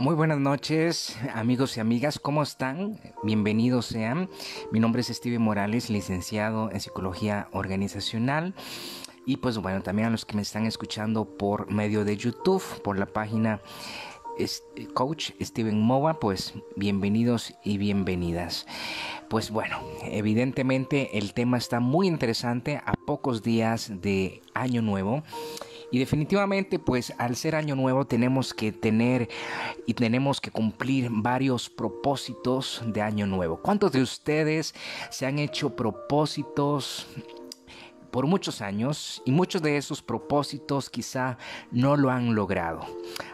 [0.00, 2.98] Muy buenas noches, amigos y amigas, ¿cómo están?
[3.22, 4.30] Bienvenidos sean.
[4.72, 8.54] Mi nombre es Steven Morales, licenciado en Psicología Organizacional.
[9.26, 12.98] Y pues bueno, también a los que me están escuchando por medio de YouTube, por
[12.98, 13.60] la página
[14.94, 18.66] Coach Steven Mova, pues bienvenidos y bienvenidas.
[19.28, 25.22] Pues bueno, evidentemente el tema está muy interesante a pocos días de Año Nuevo.
[25.90, 29.28] Y definitivamente, pues al ser año nuevo tenemos que tener
[29.86, 33.56] y tenemos que cumplir varios propósitos de año nuevo.
[33.60, 34.74] ¿Cuántos de ustedes
[35.10, 37.08] se han hecho propósitos
[38.12, 41.38] por muchos años y muchos de esos propósitos quizá
[41.72, 42.86] no lo han logrado?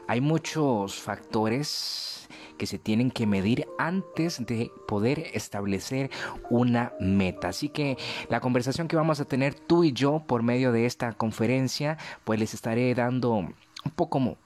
[0.07, 2.16] Hay muchos factores
[2.57, 6.11] que se tienen que medir antes de poder establecer
[6.51, 7.49] una meta.
[7.49, 7.97] Así que
[8.29, 12.39] la conversación que vamos a tener tú y yo por medio de esta conferencia, pues
[12.39, 13.55] les estaré dando un
[13.95, 14.37] poco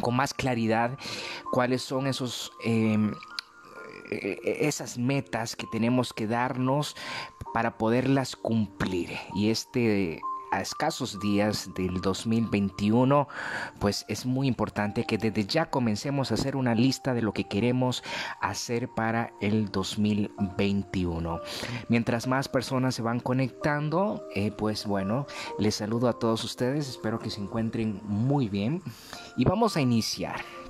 [0.00, 0.98] con más claridad
[1.50, 2.52] cuáles son esos...
[2.64, 3.12] Em,
[4.10, 6.96] e, e, esas metas que tenemos que darnos
[7.54, 10.20] para poderlas cumplir y este
[10.52, 13.26] a escasos días del 2021,
[13.80, 17.48] pues es muy importante que desde ya comencemos a hacer una lista de lo que
[17.48, 18.04] queremos
[18.40, 21.40] hacer para el 2021.
[21.88, 25.26] Mientras más personas se van conectando, eh, pues bueno,
[25.58, 28.82] les saludo a todos ustedes, espero que se encuentren muy bien
[29.36, 30.61] y vamos a iniciar.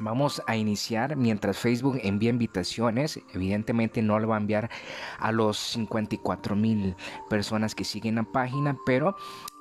[0.00, 3.20] Vamos a iniciar mientras Facebook envía invitaciones.
[3.34, 4.70] Evidentemente no lo va a enviar
[5.18, 6.94] a los 54 mil
[7.28, 9.16] personas que siguen la página, pero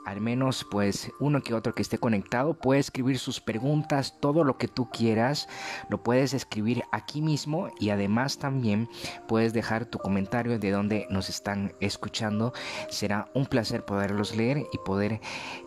[0.05, 4.57] al menos pues uno que otro que esté conectado puede escribir sus preguntas, todo lo
[4.57, 5.49] que tú quieras,
[5.89, 8.87] lo puedes escribir aquí mismo y además también
[9.27, 12.53] puedes dejar tu comentario de donde nos están escuchando.
[12.89, 15.19] Será un placer poderlos leer y poder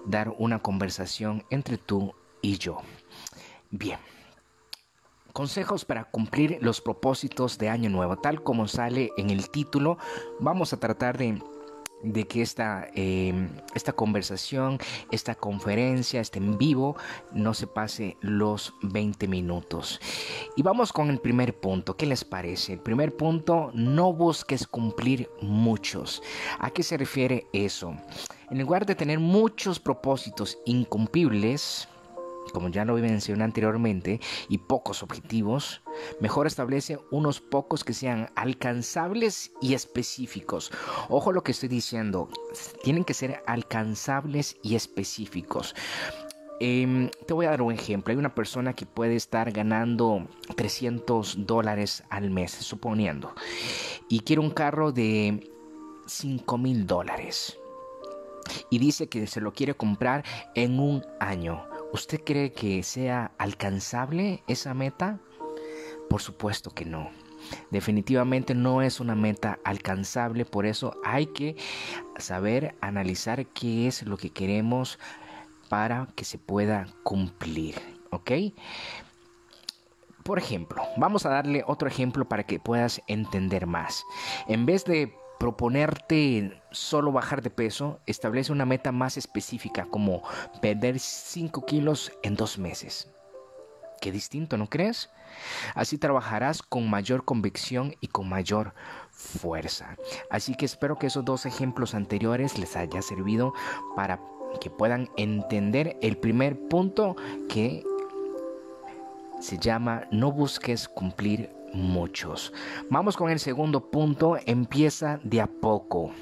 [0.07, 2.79] dar una conversación entre tú y yo.
[3.71, 3.99] Bien.
[5.33, 8.17] Consejos para cumplir los propósitos de Año Nuevo.
[8.17, 9.97] Tal como sale en el título,
[10.41, 14.79] vamos a tratar de que esta, em, esta conversación,
[15.13, 16.97] esta conferencia, este en vivo,
[17.33, 20.01] no se pase los 20 minutos.
[20.57, 21.97] Y vamos con el primer punto.
[21.97, 22.73] ¿Qué les parece?
[22.73, 26.23] El primer punto, no busques cumplir muchos.
[26.59, 27.95] ¿A qué se refiere eso?
[28.51, 31.89] En lugar de tener muchos propósitos incumplibles,
[32.53, 35.83] como ya lo mencioné anteriormente, y pocos objetivos,
[36.21, 40.71] mejor establece unos pocos que sean alcanzables y específicos.
[41.09, 42.29] Ojo lo que estoy diciendo,
[42.83, 45.75] tienen que ser alcanzables y específicos.
[46.63, 48.13] Em, te voy a dar un ejemplo.
[48.13, 53.35] Hay una persona que puede estar ganando 300 dólares al mes, suponiendo,
[54.09, 55.51] y quiere un carro de
[56.07, 57.59] 5 mil dólares.
[58.69, 60.25] Y dice que se lo quiere comprar
[60.55, 61.70] en un año.
[61.93, 65.19] ¿Usted cree que sea alcanzable esa meta?
[66.09, 67.11] Por supuesto que no.
[67.71, 71.57] Definitivamente no es una meta alcanzable, por eso hay que
[72.19, 74.99] saber analizar qué es lo que queremos
[75.69, 77.77] para que se pueda cumplir,
[78.11, 78.31] ¿ok?
[80.23, 84.05] Por ejemplo, vamos a darle otro ejemplo para que puedas entender más.
[84.47, 90.23] En vez de proponerte solo bajar de peso, establece una meta más específica como
[90.61, 93.11] perder 5 kilos en dos meses.
[94.03, 95.09] Qué distinto, ¿no crees?
[95.75, 98.75] Así trabajarás con mayor convicción y con mayor
[99.11, 99.97] fuerza.
[100.31, 103.55] Así que espero que esos dos ejemplos anteriores les haya servido
[103.97, 104.21] para
[104.61, 107.17] que puedan entender el primer punto
[107.49, 107.83] que
[109.41, 112.53] se llama no busques cumplir muchos.
[112.89, 116.13] Vamos con el segundo punto, empieza de a poco.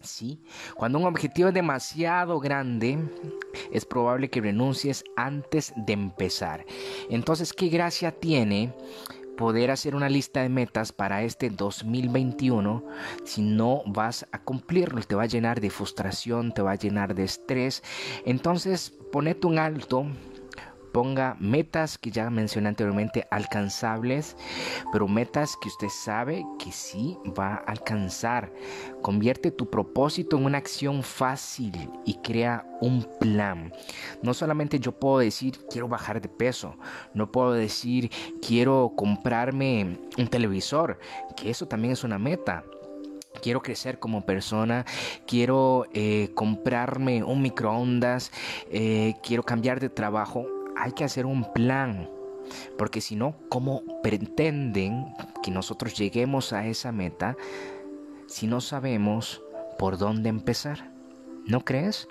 [0.00, 0.38] ¿Sí?
[0.76, 2.98] Cuando un objetivo es demasiado grande,
[3.72, 6.64] es probable que renuncies antes de empezar.
[7.10, 8.72] Entonces, ¿qué gracia tiene
[9.36, 12.84] poder hacer una lista de metas para este 2021
[13.24, 15.02] si no vas a cumplirlo?
[15.02, 17.82] Te va a llenar de frustración, te va a llenar de estrés.
[18.24, 20.06] Entonces, ponete un alto,
[20.92, 24.36] ponga metas que ya mencioné anteriormente alcanzables,
[24.92, 28.52] pero metas que usted sabe que sí va a alcanzar.
[29.02, 31.72] Convierte tu propósito en una acción fácil
[32.04, 33.72] y crea un plan.
[34.22, 36.76] No solamente yo puedo decir quiero bajar de peso,
[37.14, 38.10] no puedo decir
[38.46, 40.98] quiero comprarme un televisor,
[41.36, 42.64] que eso también es una meta
[43.40, 44.84] quiero crecer como persona,
[45.26, 48.32] quiero eh, comprarme un microondas,
[48.70, 50.46] eh, quiero cambiar de trabajo
[50.78, 52.08] hay que hacer un plan.
[52.78, 57.36] Porque si no, ¿cómo pretenden que nosotros lleguemos a esa meta
[58.26, 59.42] si no sabemos
[59.78, 60.90] por dónde empezar?
[61.46, 62.08] ¿No crees?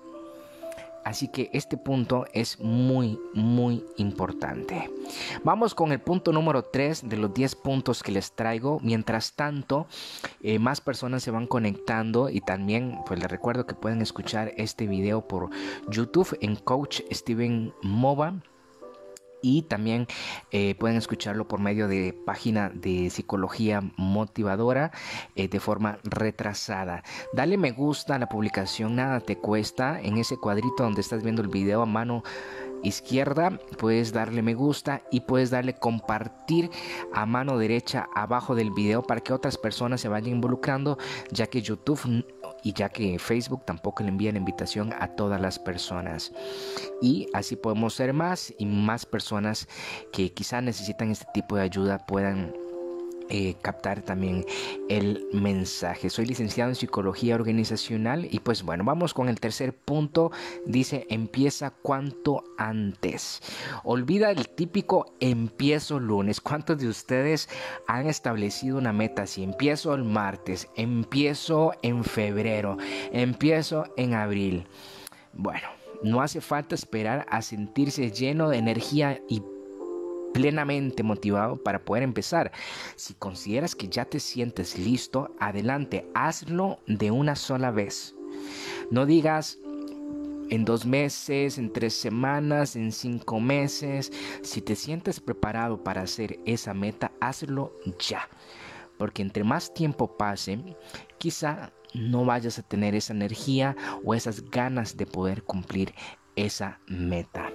[1.03, 4.91] Así que este punto es muy, muy importante.
[5.41, 8.79] Vamos con el punto número 3 de los 10 puntos que les traigo.
[8.81, 9.87] Mientras tanto,
[10.41, 14.85] eh, más personas se van conectando y también pues les recuerdo que pueden escuchar este
[14.85, 15.49] video por
[15.87, 18.41] YouTube en Coach Steven Mova
[19.41, 20.07] y también
[20.51, 24.91] eh, pueden escucharlo por medio de página de psicología motivadora
[25.35, 27.03] eh, de forma retrasada.
[27.33, 30.01] Dale me gusta a la publicación, nada te cuesta.
[30.01, 32.23] En ese cuadrito donde estás viendo el video a mano
[32.83, 36.69] izquierda puedes darle me gusta y puedes darle compartir
[37.13, 40.97] a mano derecha abajo del video para que otras personas se vayan involucrando
[41.31, 42.23] ya que YouTube
[42.63, 46.31] y ya que Facebook tampoco le envía la invitación a todas las personas.
[47.01, 49.67] Y así podemos ser más y más personas
[50.11, 52.53] que quizá necesitan este tipo de ayuda puedan
[53.29, 54.45] eh, captar también
[54.89, 56.09] el mensaje.
[56.09, 60.31] Soy licenciado en psicología organizacional y pues bueno, vamos con el tercer punto.
[60.65, 63.41] Dice, empieza cuanto antes.
[63.83, 66.41] Olvida el típico empiezo lunes.
[66.41, 67.49] ¿Cuántos de ustedes
[67.87, 69.27] han establecido una meta?
[69.27, 72.77] Si empiezo el martes, empiezo en febrero,
[73.11, 74.67] empiezo en abril.
[75.33, 75.67] Bueno,
[76.03, 79.41] no hace falta esperar a sentirse lleno de energía y
[80.33, 82.51] plenamente motivado para poder empezar.
[82.95, 88.15] Si consideras que ya te sientes listo, adelante, hazlo de una sola vez.
[88.91, 89.57] No digas
[90.49, 94.11] en dos meses, en tres semanas, en cinco meses.
[94.41, 98.29] Si te sientes preparado para hacer esa meta, hazlo ya.
[98.97, 100.59] Porque entre más tiempo pase,
[101.17, 105.93] quizá no vayas a tener esa energía o esas ganas de poder cumplir
[106.35, 107.51] esa meta.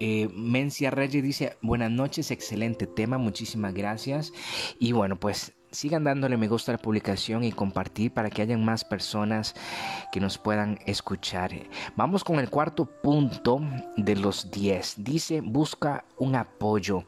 [0.00, 4.32] Eh, Mencia Reyes dice, buenas noches, excelente tema, muchísimas gracias.
[4.78, 8.64] Y bueno, pues sigan dándole me gusta a la publicación y compartir para que hayan
[8.64, 9.54] más personas
[10.10, 11.52] que nos puedan escuchar.
[11.96, 13.60] Vamos con el cuarto punto
[13.96, 15.04] de los 10.
[15.04, 17.04] Dice, busca un apoyo.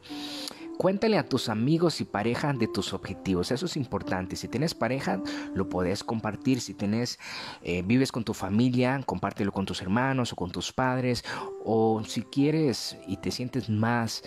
[0.77, 3.51] Cuéntale a tus amigos y pareja de tus objetivos.
[3.51, 4.35] Eso es importante.
[4.35, 5.21] Si tienes pareja,
[5.53, 6.61] lo puedes compartir.
[6.61, 7.19] Si tienes,
[7.61, 11.23] eh, vives con tu familia, compártelo con tus hermanos o con tus padres.
[11.63, 14.23] O si quieres y te sientes más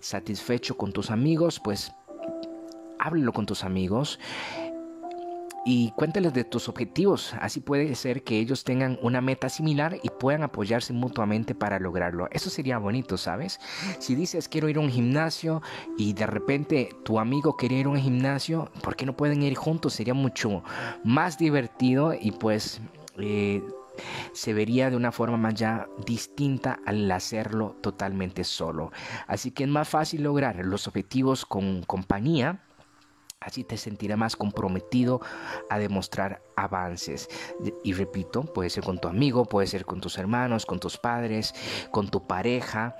[0.00, 1.92] satisfecho con tus amigos, pues
[2.98, 4.18] háblalo con tus amigos
[5.64, 7.34] y cuéntales de tus objetivos.
[7.40, 12.28] Así puede ser que ellos tengan una meta similar y puedan apoyarse mutuamente para lograrlo.
[12.30, 13.60] Eso sería bonito, ¿sabes?
[13.98, 15.62] Si dices quiero ir a un gimnasio
[15.98, 19.54] y de repente tu amigo quiere ir a un gimnasio, ¿por qué no pueden ir
[19.54, 19.94] juntos?
[19.94, 20.62] Sería mucho
[21.04, 22.80] más divertido y pues...
[23.18, 23.62] Eh,
[24.32, 28.92] se vería de una forma más ya distinta al hacerlo totalmente solo.
[29.26, 32.62] Así que es más fácil lograr los objetivos con compañía
[33.40, 35.22] Así te sentirás más comprometido
[35.70, 37.26] a demostrar avances.
[37.82, 41.54] Y repito, puede ser con tu amigo, puede ser con tus hermanos, con tus padres,
[41.90, 42.96] con tu pareja.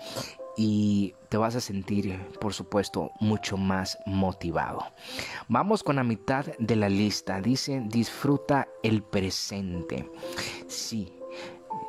[0.57, 4.83] Y te vas a sentir, por supuesto, mucho más motivado.
[5.49, 7.43] Vamos con la mitad de la lista.
[7.43, 10.11] Dice, disfruta el presente.
[10.69, 11.13] Sí,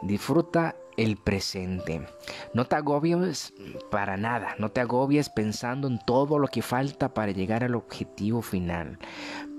[0.01, 2.07] disfruta el presente.
[2.53, 3.53] No te agobies
[3.89, 8.42] para nada, no te agobies pensando en todo lo que falta para llegar al objetivo
[8.42, 9.00] final.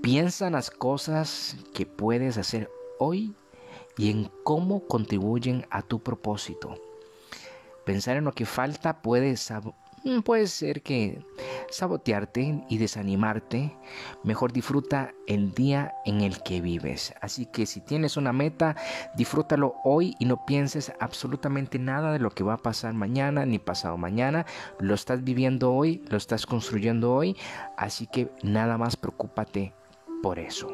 [0.01, 3.35] Piensa en las cosas que puedes hacer hoy
[3.97, 6.75] y en cómo contribuyen a tu propósito.
[7.85, 9.35] Pensar en lo que falta puede
[10.23, 11.25] puede ser que
[11.69, 13.75] sabotearte y desanimarte.
[14.23, 17.13] Mejor disfruta el día en el que vives.
[17.21, 18.75] Así que si tienes una meta,
[19.15, 23.59] disfrútalo hoy y no pienses absolutamente nada de lo que va a pasar mañana ni
[23.59, 24.45] pasado mañana.
[24.79, 27.37] Lo estás viviendo hoy, lo estás construyendo hoy.
[27.77, 29.73] Así que nada más preocúpate
[30.21, 30.69] por eso.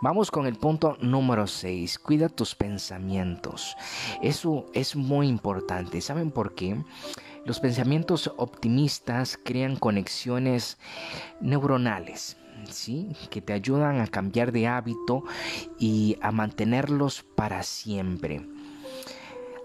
[0.00, 1.98] Vamos con el punto número 6.
[1.98, 3.76] Cuida tus pensamientos.
[4.22, 6.00] Eso es muy importante.
[6.00, 6.76] ¿Saben por qué?
[7.44, 10.78] Los pensamientos optimistas crean conexiones
[11.40, 12.36] neuronales.
[12.70, 13.14] ¿Sí?
[13.28, 15.24] que te ayudan a cambiar de hábito
[15.78, 18.46] y a mantenerlos para siempre.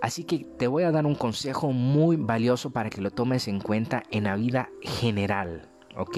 [0.02, 3.62] Así que te voy a dar un consejo muy valioso para que lo tomes en
[3.62, 6.18] cuenta en la vida general, ¿ok?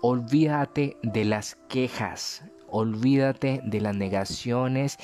[0.00, 4.98] Olvídate de las quejas, olvídate de las negaciones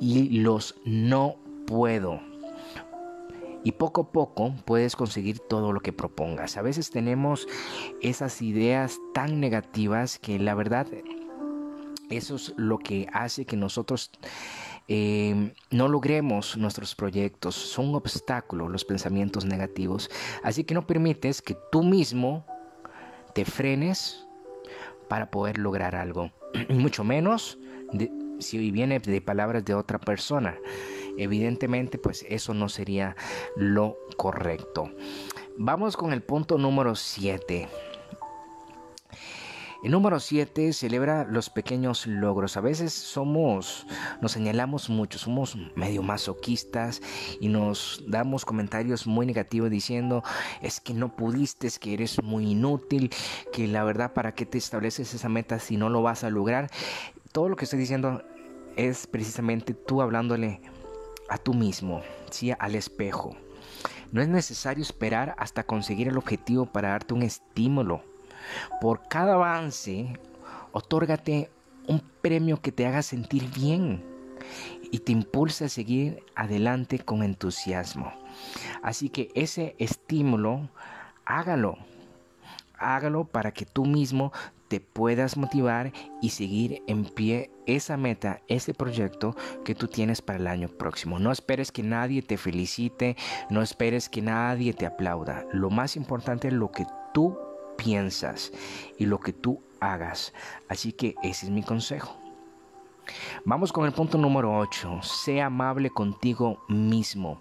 [0.00, 2.29] y los no puedo
[3.64, 6.56] y poco a poco puedes conseguir todo lo que propongas.
[6.56, 7.46] A veces tenemos
[8.00, 10.86] esas ideas tan negativas que la verdad
[12.10, 14.10] eso es lo que hace que nosotros
[14.88, 17.54] eh, no logremos nuestros proyectos.
[17.54, 20.10] Son un obstáculo los pensamientos negativos.
[20.42, 22.44] Así que no permites que tú mismo
[23.32, 24.26] te frenes
[25.08, 26.30] para poder lograr algo.
[26.68, 27.58] Y mucho menos
[28.40, 30.56] si viene de palabras de otra persona.
[31.16, 33.16] Evidentemente pues eso no sería
[33.56, 34.90] lo correcto.
[35.56, 37.68] Vamos con el punto número 7.
[39.82, 42.58] El número 7 celebra los pequeños logros.
[42.58, 43.86] A veces somos,
[44.20, 47.00] nos señalamos mucho, somos medio masoquistas
[47.40, 50.22] y nos damos comentarios muy negativos diciendo
[50.60, 53.10] es que no pudiste, es que eres muy inútil,
[53.54, 56.70] que la verdad para qué te estableces esa meta si no lo vas a lograr.
[57.32, 58.22] Todo lo que estoy diciendo
[58.76, 60.60] es precisamente tú hablándole
[61.30, 62.52] a tú mismo, ¿sí?
[62.58, 63.36] al espejo.
[64.12, 68.02] No es necesario esperar hasta conseguir el objetivo para darte un estímulo
[68.80, 70.18] por cada avance,
[70.72, 71.50] otórgate
[71.86, 74.04] un premio que te haga sentir bien
[74.90, 78.12] y te impulse a seguir adelante con entusiasmo.
[78.82, 80.68] Así que ese estímulo,
[81.24, 81.76] hágalo.
[82.78, 84.32] Hágalo para que tú mismo
[84.70, 89.34] te puedas motivar y seguir en pie esa meta, ese proyecto
[89.64, 91.18] que tú tienes para el año próximo.
[91.18, 93.16] No esperes que nadie te felicite,
[93.50, 95.44] no esperes que nadie te aplauda.
[95.52, 97.36] Lo más importante es lo que tú
[97.76, 98.52] piensas
[98.96, 100.32] y lo que tú hagas.
[100.68, 102.16] Así que ese es mi consejo.
[103.44, 105.00] Vamos con el punto número 8.
[105.02, 107.40] Sé amable contigo mismo.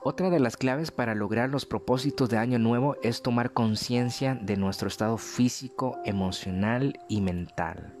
[0.00, 4.56] Otra de las claves para lograr los propósitos de año nuevo es tomar conciencia de
[4.56, 7.98] nuestro estado físico, emocional y mental.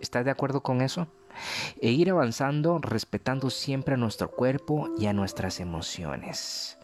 [0.00, 1.08] ¿Estás de acuerdo con eso?
[1.80, 6.78] E ir avanzando respetando siempre a nuestro cuerpo y a nuestras emociones.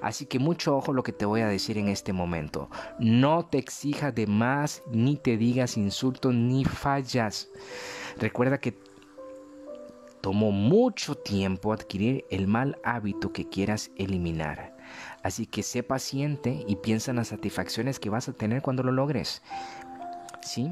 [0.00, 2.70] Así que mucho ojo lo que te voy a decir en este momento.
[3.00, 7.48] No te exijas de más, ni te digas insultos, ni fallas.
[8.18, 8.78] Recuerda que
[10.26, 14.76] tomó mucho tiempo adquirir el mal hábito que quieras eliminar.
[15.22, 18.90] Así que sé paciente y piensa en las satisfacciones que vas a tener cuando lo
[18.90, 19.40] logres.
[20.42, 20.68] ¿sí?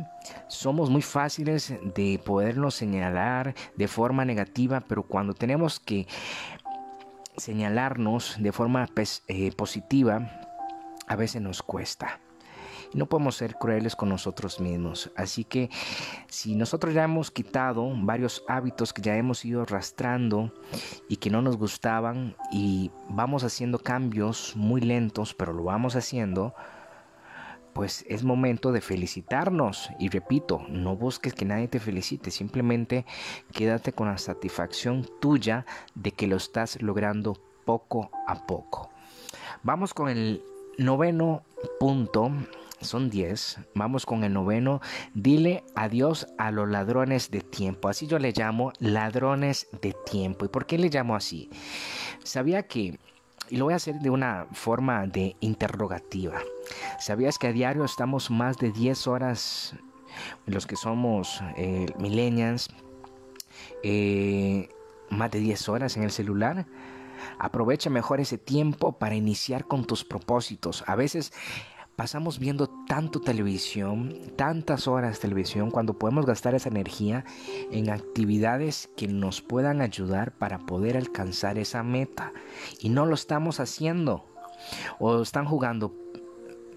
[0.49, 6.08] Somos muy fáciles de podernos señalar de forma negativa, pero cuando tenemos que
[7.37, 8.88] señalarnos de forma
[9.28, 10.32] eh, positiva
[11.06, 12.18] a veces nos cuesta.
[12.94, 15.10] No podemos ser crueles con nosotros mismos.
[15.16, 15.68] Así que
[16.28, 20.52] si nosotros ya hemos quitado varios hábitos que ya hemos ido arrastrando
[21.08, 26.54] y que no nos gustaban y vamos haciendo cambios muy lentos, pero lo vamos haciendo,
[27.74, 29.90] pues es momento de felicitarnos.
[29.98, 33.04] Y repito, no busques que nadie te felicite, simplemente
[33.52, 38.90] quédate con la satisfacción tuya de que lo estás logrando poco a poco.
[39.62, 40.42] Vamos con el
[40.78, 41.42] noveno
[41.80, 42.30] punto.
[42.85, 43.59] Son 10.
[43.75, 44.81] Vamos con el noveno.
[45.14, 47.88] Dile adiós a los ladrones de tiempo.
[47.88, 50.45] Así yo le llamo ladrones de tiempo.
[50.45, 51.50] ¿Y por qué le llamo así?
[52.23, 52.99] Sabía que
[53.50, 56.41] y lo voy a hacer de una forma de interrogativa.
[56.99, 59.75] ¿Sabías que a diario estamos más de 10 horas,
[60.47, 62.69] los que somos eh, millennials,
[63.83, 64.69] eh,
[65.11, 66.67] más de 10 horas en el celular?
[67.38, 70.85] Aprovecha mejor ese tiempo para iniciar con tus propósitos.
[70.87, 71.33] A veces
[71.96, 77.24] pasamos viendo tanto televisión, tantas horas de televisión, cuando podemos gastar esa energía
[77.70, 82.32] en actividades que nos puedan ayudar para poder alcanzar esa meta.
[82.80, 84.24] Y no lo estamos haciendo.
[84.98, 85.94] O están jugando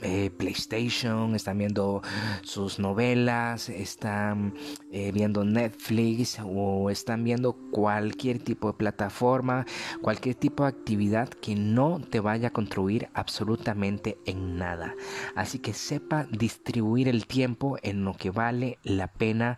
[0.02, 2.02] eh, PlayStation, están viendo
[2.42, 4.54] sus novelas, están
[4.92, 9.66] eh, viendo Netflix o están viendo cualquier tipo de plataforma,
[10.02, 14.96] cualquier tipo de actividad que no te vaya a contribuir absolutamente en nada.
[15.36, 19.58] Así que sepa distribuir el tiempo en lo que vale la pena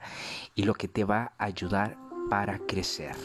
[0.56, 1.98] y lo que te va a ayudar
[2.30, 3.16] para crecer.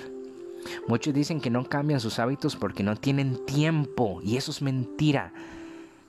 [0.88, 5.32] Muchos dicen que no cambian sus hábitos porque no tienen tiempo y eso es mentira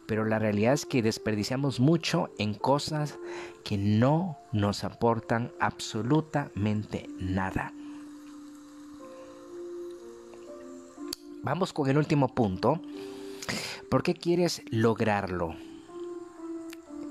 [0.08, 3.18] pero la realidad es que desperdiciamos mucho en cosas
[3.64, 7.74] que no nos aportan absolutamente nada.
[11.44, 12.82] Vamos con el último punto.
[13.90, 15.56] ¿Por qué quieres lograrlo?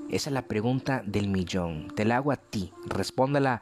[0.09, 1.87] Esa es la pregunta del millón.
[1.95, 2.71] Te la hago a ti.
[2.85, 3.61] Respóndela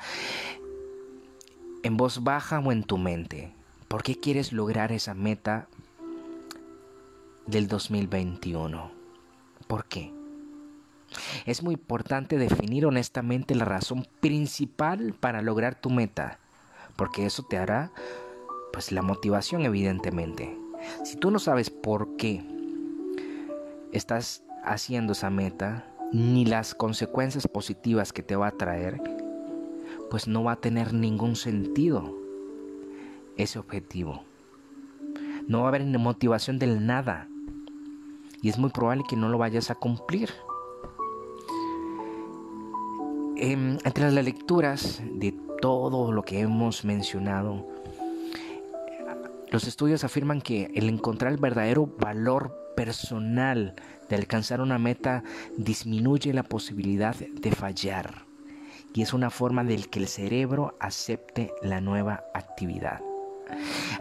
[1.83, 3.53] en voz baja o en tu mente.
[3.87, 5.67] ¿Por qué quieres lograr esa meta
[7.45, 8.92] del 2021?
[9.73, 10.13] ¿Por qué?
[11.47, 16.37] Es muy importante definir honestamente la razón principal para lograr tu meta,
[16.95, 17.91] porque eso te hará
[18.71, 20.55] pues la motivación evidentemente.
[21.03, 22.45] Si tú no sabes por qué
[23.91, 29.01] estás haciendo esa meta, ni las consecuencias positivas que te va a traer,
[30.11, 32.15] pues no va a tener ningún sentido
[33.37, 34.23] ese objetivo.
[35.47, 37.27] No va a haber motivación del nada
[38.43, 40.29] y es muy probable que no lo vayas a cumplir.
[43.37, 47.65] Em, entre las lecturas de todo lo que hemos mencionado,
[49.49, 53.75] Los estudios afirman que el encontrar el verdadero valor personal
[54.09, 55.23] de alcanzar una meta
[55.55, 58.25] disminuye la posibilidad de fallar
[58.95, 63.01] y es una forma del que el cerebro acepte la nueva actividad.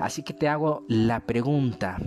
[0.01, 1.99] Así que te hago la pregunta.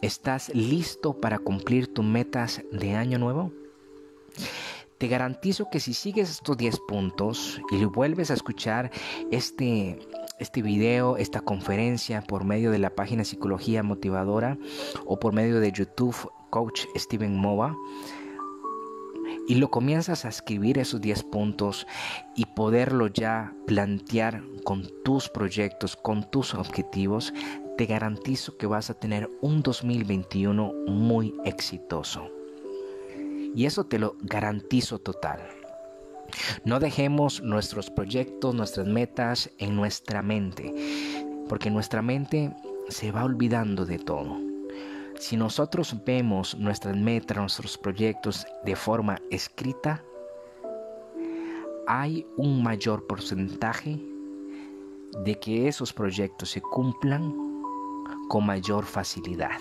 [0.00, 3.50] ¿Estás listo para cumplir tus metas de año nuevo?
[4.96, 8.92] Te garantizo que si sigues estos 10 puntos y vuelves a escuchar
[9.32, 9.98] este,
[10.38, 14.56] este video, esta conferencia por medio de la página Psicología Motivadora
[15.04, 17.76] o por medio de YouTube Coach Steven Mova,
[19.48, 21.88] y lo comienzas a escribir esos 10 puntos
[22.36, 27.32] y poderlo ya plantear con tus proyectos, con tus objetivos,
[27.78, 32.28] te garantizo que vas a tener un 2021 muy exitoso.
[33.54, 35.40] Y eso te lo garantizo total.
[36.64, 40.74] No dejemos nuestros proyectos, nuestras metas en nuestra mente,
[41.48, 42.52] porque nuestra mente
[42.88, 44.36] se va olvidando de todo.
[45.20, 50.02] Si nosotros vemos nuestras metas, nuestros proyectos de forma escrita,
[51.86, 54.00] hay un mayor porcentaje
[55.24, 57.47] de que esos proyectos se cumplan
[58.28, 59.58] con mayor facilidad.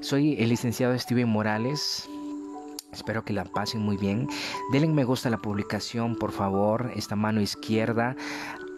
[0.00, 2.08] Soy el licenciado Steven Morales.
[2.92, 4.28] Espero que la pasen muy bien.
[4.72, 6.90] Denle me gusta a la publicación, por favor.
[6.94, 8.16] Esta mano izquierda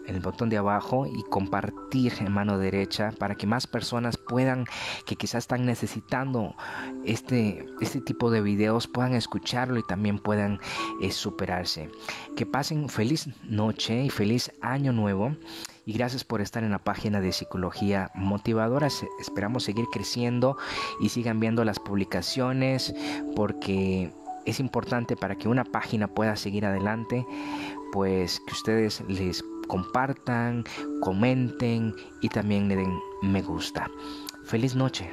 [0.07, 4.65] el botón de abajo y compartir en mano derecha para que más personas puedan,
[5.05, 6.55] que quizás están necesitando
[7.05, 10.59] este, este tipo de videos, puedan escucharlo y también puedan
[11.01, 11.89] eh, superarse.
[12.35, 15.35] Que pasen feliz noche y feliz año nuevo.
[15.83, 18.87] Y gracias por estar en la página de Psicología Motivadora.
[19.19, 20.55] Esperamos seguir creciendo
[20.99, 22.93] y sigan viendo las publicaciones
[23.35, 24.13] porque
[24.45, 27.25] es importante para que una página pueda seguir adelante,
[27.91, 30.65] pues que ustedes les compartan,
[30.99, 33.89] comenten y también le den me gusta.
[34.43, 35.09] Feliz noche.